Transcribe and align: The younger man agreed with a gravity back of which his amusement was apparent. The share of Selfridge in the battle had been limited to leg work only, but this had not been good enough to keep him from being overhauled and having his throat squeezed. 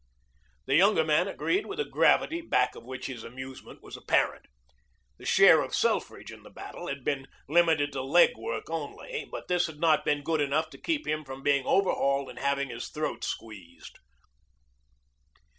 The 0.65 0.73
younger 0.73 1.03
man 1.03 1.27
agreed 1.27 1.67
with 1.67 1.79
a 1.79 1.85
gravity 1.85 2.41
back 2.41 2.73
of 2.73 2.83
which 2.85 3.05
his 3.05 3.23
amusement 3.23 3.83
was 3.83 3.95
apparent. 3.95 4.47
The 5.19 5.27
share 5.27 5.61
of 5.61 5.75
Selfridge 5.75 6.31
in 6.31 6.41
the 6.41 6.49
battle 6.49 6.87
had 6.87 7.03
been 7.03 7.27
limited 7.47 7.91
to 7.91 8.01
leg 8.01 8.35
work 8.35 8.67
only, 8.67 9.27
but 9.29 9.47
this 9.47 9.67
had 9.67 9.79
not 9.79 10.03
been 10.03 10.23
good 10.23 10.41
enough 10.41 10.71
to 10.71 10.79
keep 10.81 11.05
him 11.05 11.23
from 11.23 11.43
being 11.43 11.67
overhauled 11.67 12.31
and 12.31 12.39
having 12.39 12.69
his 12.69 12.89
throat 12.89 13.23
squeezed. 13.23 13.99